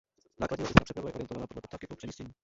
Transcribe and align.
Nákladní 0.39 0.63
letecká 0.63 0.83
přeprava 0.83 1.09
je 1.09 1.13
orientována 1.13 1.47
podle 1.47 1.61
poptávky 1.61 1.87
po 1.87 1.95
přemístění. 1.95 2.33